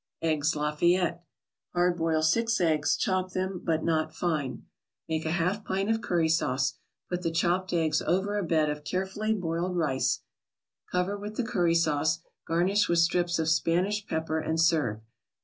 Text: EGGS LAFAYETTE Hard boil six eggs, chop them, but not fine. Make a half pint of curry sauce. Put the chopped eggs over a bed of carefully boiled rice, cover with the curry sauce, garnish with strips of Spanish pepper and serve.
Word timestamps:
EGGS 0.23 0.55
LAFAYETTE 0.55 1.19
Hard 1.75 1.95
boil 1.97 2.23
six 2.23 2.59
eggs, 2.59 2.97
chop 2.97 3.33
them, 3.33 3.61
but 3.63 3.83
not 3.83 4.15
fine. 4.15 4.65
Make 5.07 5.27
a 5.27 5.29
half 5.31 5.63
pint 5.63 5.91
of 5.91 6.01
curry 6.01 6.27
sauce. 6.27 6.79
Put 7.11 7.21
the 7.21 7.29
chopped 7.29 7.71
eggs 7.71 8.01
over 8.01 8.35
a 8.35 8.43
bed 8.43 8.67
of 8.71 8.83
carefully 8.83 9.35
boiled 9.35 9.77
rice, 9.77 10.21
cover 10.91 11.15
with 11.19 11.35
the 11.35 11.43
curry 11.45 11.75
sauce, 11.75 12.17
garnish 12.47 12.89
with 12.89 12.97
strips 12.97 13.37
of 13.37 13.47
Spanish 13.47 14.07
pepper 14.07 14.39
and 14.39 14.59
serve. 14.59 15.01